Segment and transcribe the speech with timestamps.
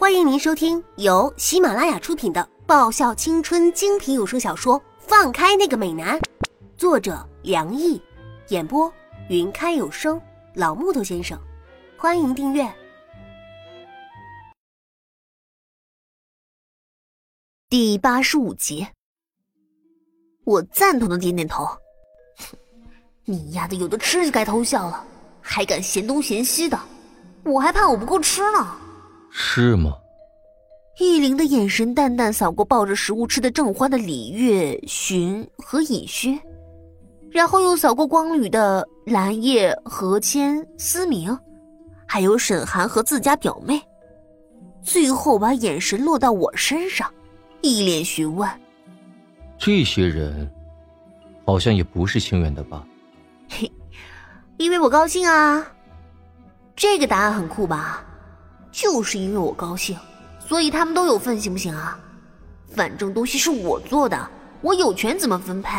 [0.00, 6.18] 欢迎您收听由喜马拉雅出品的爆笑青春精品有声小说《放开那个美男》，
[6.78, 8.00] 作者梁毅，
[8.48, 8.90] 演播
[9.28, 10.18] 云开有声
[10.54, 11.38] 老木头先生。
[11.98, 12.66] 欢迎订阅
[17.68, 18.88] 第八十五集。
[20.44, 21.68] 我赞同的点点头。
[23.26, 25.06] 你丫的有的吃就该偷笑了，
[25.42, 26.80] 还敢嫌东嫌西的，
[27.44, 28.78] 我还怕我不够吃呢。
[29.30, 29.96] 是吗？
[30.98, 36.38] 易灵的眼神淡淡扫过抱着食物吃的正欢的李月、寻和尹轩，
[37.30, 41.34] 然后又扫过光旅的蓝叶、何谦、思明，
[42.06, 43.80] 还有沈寒和自家表妹，
[44.82, 47.10] 最后把眼神落到我身上，
[47.62, 48.46] 一脸询问
[49.56, 50.52] ：“这些人，
[51.46, 52.86] 好像也不是清远的吧？”
[53.48, 53.72] 嘿，
[54.58, 55.66] 因为我高兴啊！
[56.76, 58.04] 这个答案很酷吧？
[58.72, 59.98] 就是因为我高兴，
[60.38, 61.98] 所以他们都有份，行不行啊？
[62.68, 65.78] 反正东西是我做的，我有权怎么分配。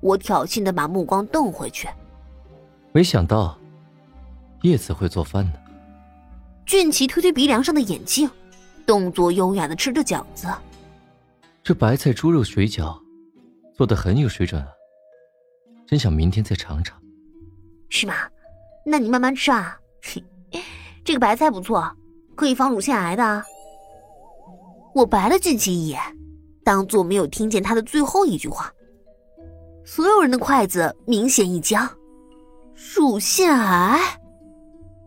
[0.00, 1.88] 我挑衅的把目光瞪回去。
[2.92, 3.58] 没想到，
[4.62, 5.52] 叶子会做饭呢。
[6.64, 8.30] 俊奇推推鼻梁上的眼镜，
[8.86, 10.46] 动作优雅的吃着饺子。
[11.62, 12.98] 这白菜猪肉水饺，
[13.74, 14.68] 做的很有水准啊。
[15.86, 16.98] 真想明天再尝尝，
[17.88, 18.14] 是吗？
[18.86, 19.78] 那你慢慢吃啊。
[21.08, 21.90] 这个白菜不错，
[22.36, 23.42] 可以防乳腺癌的。
[24.94, 25.98] 我白了俊奇一眼，
[26.62, 28.70] 当做没有听见他的最后一句话。
[29.86, 31.88] 所有人的筷子明显一僵。
[32.94, 33.98] 乳腺癌，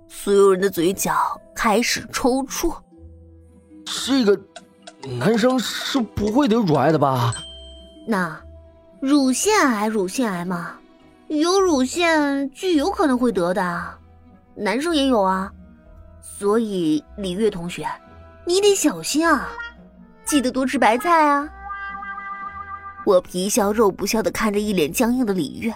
[0.08, 2.76] 所有人的嘴角开始抽搐。
[3.86, 4.36] 这个
[5.20, 7.32] 男生是不会得乳癌的吧？
[8.08, 8.42] 那。
[9.00, 10.78] 乳腺癌，乳腺癌嘛，
[11.28, 13.84] 有乳腺就有可能会得的，
[14.56, 15.54] 男生也有啊，
[16.22, 17.88] 所以李月同学，
[18.46, 19.52] 你得小心啊，
[20.26, 21.50] 记得多吃白菜啊。
[23.06, 25.74] 我皮笑肉不笑的看着一脸僵硬的李月，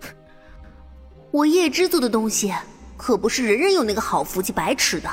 [1.32, 2.52] 我叶芝做的东西
[2.96, 5.10] 可不是人人有那个好福气白吃的，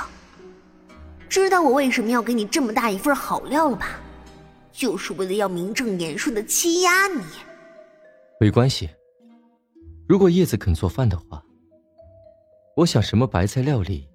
[1.28, 4.00] 知道我为什么要给你这么大一份好料了吧？
[4.72, 7.22] 就是为了要名正言顺的欺压你。
[8.38, 8.90] 没关系，
[10.06, 11.42] 如果叶子肯做饭的话，
[12.76, 14.05] 我想什么白菜料理，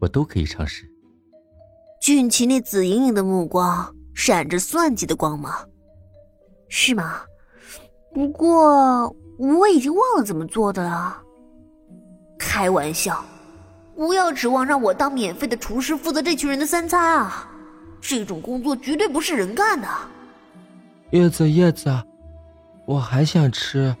[0.00, 0.90] 我都可以尝试。
[2.00, 5.52] 俊奇那紫莹莹的目光闪着算计的光芒，
[6.68, 7.22] 是吗？
[8.14, 11.22] 不过我已经忘了怎么做的了。
[12.38, 13.24] 开玩笑，
[13.94, 17.50] 不要指望让我当免费的厨师，负责这群人的三餐啊！
[18.00, 19.88] 这种工作绝对不是人干的。
[21.10, 21.90] 叶子，叶子。
[22.86, 23.96] 我还想吃，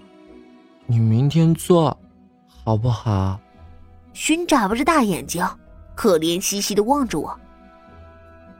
[0.86, 1.98] 你明天做，
[2.46, 3.40] 好不好？
[4.12, 5.44] 寻眨巴着大眼睛，
[5.96, 7.36] 可怜兮兮的望着我。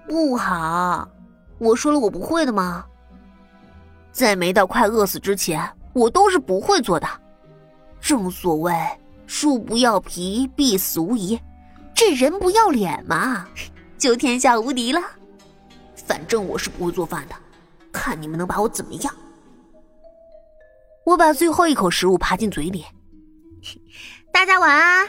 [0.09, 1.09] 不好，
[1.59, 2.85] 我说了我不会的吗？
[4.11, 7.07] 在没到快饿死之前，我都是不会做的。
[8.01, 8.73] 正所谓
[9.27, 11.39] 树不要皮，必死无疑。
[11.95, 13.47] 这人不要脸嘛，
[13.99, 15.01] 就天下无敌了。
[15.95, 17.35] 反正我是不会做饭的，
[17.93, 19.15] 看你们能把我怎么样。
[21.05, 22.85] 我把最后一口食物扒进嘴里，
[24.33, 25.09] 大家晚安，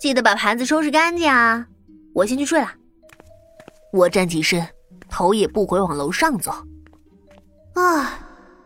[0.00, 1.66] 记得把盘子收拾干净啊！
[2.14, 2.72] 我先去睡了。
[3.92, 4.66] 我站起身，
[5.10, 6.50] 头也不回往楼上走。
[7.74, 8.18] 啊，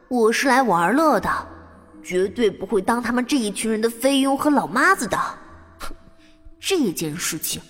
[0.08, 1.28] 我是来玩乐的，
[2.04, 5.18] 绝对不会当他们这一群人的菲佣和老妈子的。
[5.80, 5.92] 哼，
[6.60, 7.60] 这件事情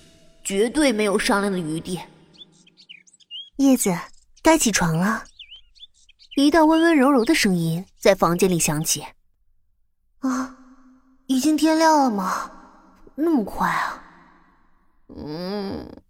[0.44, 1.98] 绝对没有商量的余地。
[3.56, 3.96] 叶子，
[4.42, 5.24] 该起床了。
[6.36, 9.02] 一道温温柔柔的声音在房间里响起。
[10.18, 10.54] 啊，
[11.28, 12.50] 已经天亮了吗？
[13.14, 14.02] 那么快啊！
[15.16, 16.02] 嗯，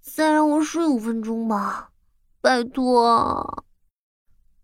[0.00, 1.90] 再让我睡五分钟吧，
[2.40, 3.64] 拜托。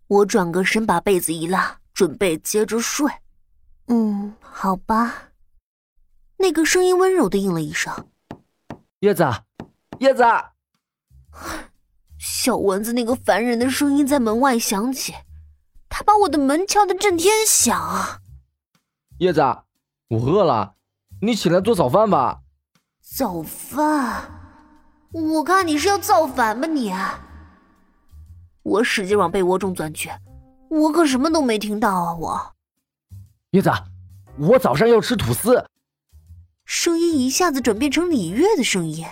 [0.09, 3.09] 我转个身，把被子一拉，准备接着睡。
[3.87, 5.31] 嗯，好吧。
[6.39, 8.09] 那个声音温柔的应了一声
[9.01, 9.25] ：“叶子，
[9.99, 10.25] 叶子。”
[12.19, 15.15] 小蚊子那个烦人的声音在门外响起，
[15.89, 18.21] 他把我的门敲得震天响。
[19.19, 19.41] 叶子，
[20.09, 20.75] 我饿了，
[21.23, 22.41] 你起来做早饭吧。
[23.01, 24.31] 早饭？
[25.13, 26.95] 我看你是要造反吧你！
[28.63, 30.09] 我使劲往被窝中钻去，
[30.69, 32.15] 我可什么都没听到啊！
[32.15, 32.53] 我，
[33.51, 33.71] 叶子，
[34.39, 35.65] 我早上要吃吐司。
[36.65, 39.05] 声音一下子转变成李月的声音，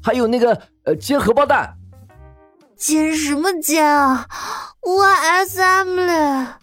[0.00, 1.76] 还有那个呃煎荷包蛋。
[2.76, 4.28] 煎什么煎啊！
[4.80, 6.60] 我 S M 了。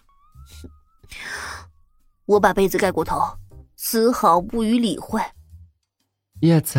[2.24, 3.20] 我把被子盖过头，
[3.92, 5.20] 丝毫不予理会。
[6.40, 6.78] 叶子，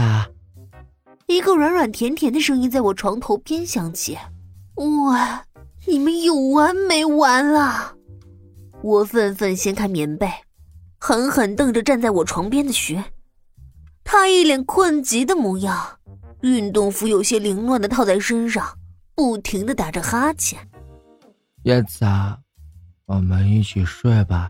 [1.28, 4.18] 一个软软甜甜的声音在我床头边响起
[4.82, 5.46] ：“哇，
[5.86, 7.96] 你们有完没完了？”
[8.82, 10.28] 我愤愤掀开棉被，
[10.98, 13.00] 狠狠瞪着站在我床边的徐。
[14.04, 16.00] 他一脸困极的模样，
[16.42, 18.76] 运动服有些凌乱的套在身上，
[19.14, 20.68] 不停的打着哈欠。
[21.62, 22.06] 叶子，
[23.06, 24.50] 我们一起睡吧，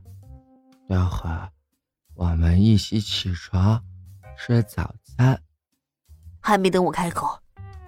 [0.88, 1.50] 待会儿
[2.15, 3.81] 我们一起起床
[4.38, 5.42] 吃早餐。
[6.39, 7.39] 还没等我开口，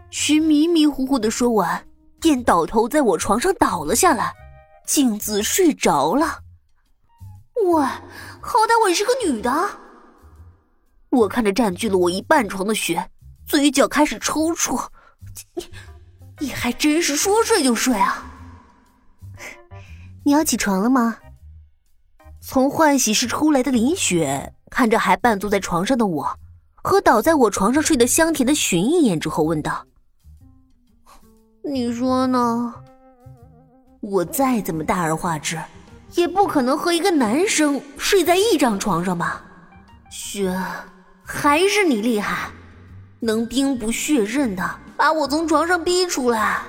[0.10, 1.86] 徐迷迷糊糊的说完，
[2.20, 4.34] 便倒头在我床上倒了下来，
[4.86, 6.40] 径自睡着了。
[7.68, 7.84] 喂，
[8.42, 9.52] 好歹我也是个女的。
[11.10, 13.10] 我看着占据了我一半床的雪，
[13.46, 14.88] 嘴角开始抽搐。
[15.54, 15.66] 你，
[16.40, 18.26] 你还真是说睡就睡啊！
[20.24, 21.18] 你要起床了吗？
[22.48, 26.40] 从换洗室出来的林雪看着还半坐在床上的我，
[26.76, 29.84] 和倒在我床上睡得香甜的寻一眼之后问道
[31.66, 32.72] ：“你说呢？
[34.00, 35.58] 我再怎么大而化之，
[36.14, 39.44] 也不可能和一个男生睡在一张床上吧？
[40.12, 40.56] 雪。”
[41.28, 42.52] 还是你厉害，
[43.20, 44.64] 能兵不血刃的
[44.96, 46.62] 把我从床上逼出来。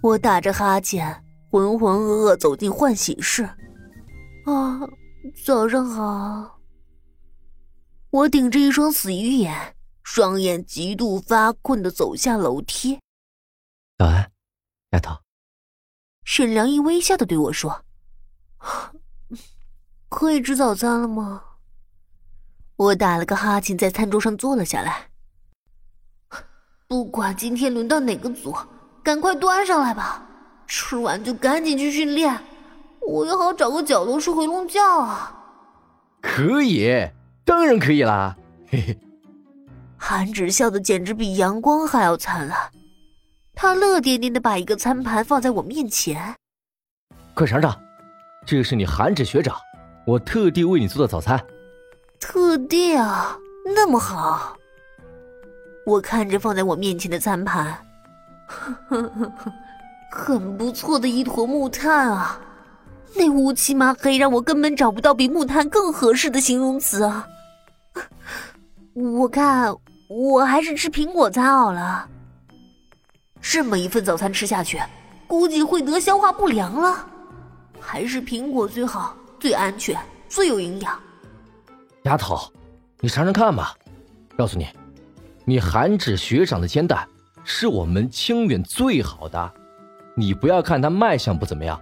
[0.00, 1.20] 我打着哈欠，
[1.50, 3.50] 浑浑噩噩走进换洗室。
[4.44, 4.80] 啊，
[5.44, 6.60] 早上好。
[8.10, 13.00] 我顶着一双死鱼眼，双眼极度发困的走下楼梯。
[13.98, 14.30] 早安，
[14.90, 15.16] 丫头。
[16.24, 17.84] 沈良一微笑的对我说
[20.08, 21.42] ：“可以吃早餐了吗？”
[22.76, 25.10] 我打了个哈欠，在餐桌上坐了下来。
[26.86, 28.54] 不管今天轮到哪个组，
[29.02, 30.26] 赶快端上来吧！
[30.66, 32.38] 吃完就赶紧去训练，
[33.06, 35.40] 我也好找个角落睡回笼觉啊！
[36.22, 37.10] 可以，
[37.44, 38.36] 当然可以啦！
[38.68, 38.98] 嘿嘿。
[39.96, 42.70] 韩芷笑的简直比阳光还要灿烂，
[43.54, 46.34] 他乐颠颠的把一个餐盘放在我面前，
[47.34, 47.74] 快尝尝，
[48.46, 49.56] 这是你韩芷学长，
[50.06, 51.42] 我特地为你做的早餐。
[52.20, 53.38] 特地啊，
[53.74, 54.56] 那么好。
[55.86, 57.78] 我看着放在我面前的餐盘，
[60.10, 62.40] 很不错的一坨木炭啊，
[63.16, 67.26] 那乌漆麻黑，让我根本找不到比木炭更合适的形容词啊。
[68.94, 69.74] 我看
[70.08, 72.08] 我还是吃苹果餐好了。
[73.40, 74.80] 这么一份早餐吃下去，
[75.26, 77.06] 估计会得消化不良了。
[77.78, 80.98] 还是苹果最好，最安全，最有营养。
[82.04, 82.50] 丫头，
[83.00, 83.74] 你尝尝看吧。
[84.36, 84.66] 告诉你，
[85.44, 87.06] 你韩芷学长的煎蛋
[87.44, 89.52] 是我们清远最好的。
[90.16, 91.80] 你不要看它卖相不怎么样，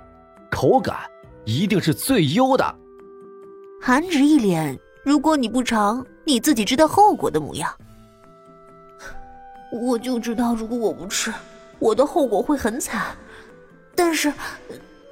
[0.50, 0.96] 口感
[1.44, 2.74] 一定是最优的。
[3.80, 7.70] 韩芷一脸“如果你不尝，你自己知道后果”的模样。
[9.72, 11.32] 我就知道，如果我不吃，
[11.78, 13.16] 我的后果会很惨。
[13.94, 14.32] 但是，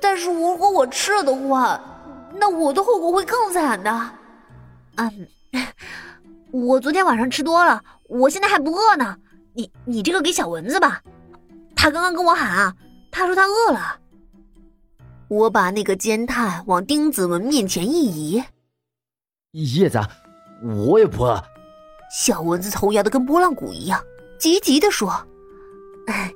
[0.00, 1.80] 但是如果我吃了的话，
[2.34, 4.10] 那我的后果会更惨的。
[4.96, 5.28] 嗯，
[6.52, 9.16] 我昨天晚上吃多了，我现在还不饿呢。
[9.52, 11.02] 你你这个给小蚊子吧，
[11.74, 12.74] 他刚刚跟我喊啊，
[13.10, 13.98] 他说他饿了。
[15.30, 18.42] 我把那个煎炭往丁子文面前一移，
[19.52, 20.00] 叶子，
[20.60, 21.40] 我也不饿。
[22.10, 24.04] 小蚊子头摇的跟拨浪鼓一样，
[24.40, 25.24] 急急的说：“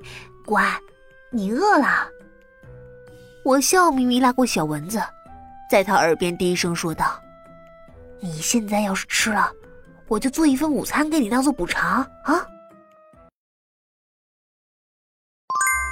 [0.47, 0.81] 乖，
[1.33, 2.09] 你饿了。”
[3.45, 5.03] 我笑眯眯拉过小蚊子，
[5.69, 7.21] 在他耳边低声说道。
[8.21, 9.53] 你现在要是吃了，
[10.07, 12.47] 我就做一份午餐给你当做补偿啊！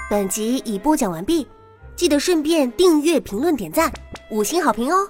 [0.08, 1.48] 本集已播讲完毕，
[1.94, 3.92] 记得顺便订阅、评论、点赞、
[4.30, 5.08] 五星好评哦！